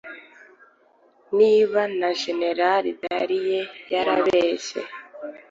[1.37, 3.61] niba na jenerali dallaire
[3.93, 4.79] yarabeshye